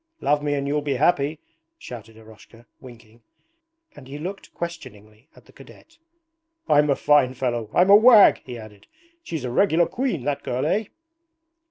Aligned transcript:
'Love 0.19 0.41
me 0.41 0.55
and 0.55 0.67
you'll 0.67 0.81
be 0.81 0.95
happy,' 0.95 1.37
shouted 1.77 2.17
Eroshka, 2.17 2.65
winking, 2.79 3.21
and 3.95 4.07
he 4.07 4.17
looked 4.17 4.51
questioningly 4.51 5.29
at 5.35 5.45
the 5.45 5.51
cadet. 5.51 5.99
'I'm 6.67 6.89
a 6.89 6.95
fine 6.95 7.35
fellow, 7.35 7.69
I'm 7.71 7.91
a 7.91 7.95
wag!' 7.95 8.41
he 8.43 8.57
added. 8.57 8.87
'She's 9.21 9.45
a 9.45 9.51
regular 9.51 9.85
queen, 9.85 10.23
that 10.23 10.41
girl. 10.41 10.65
Eh?' 10.65 10.85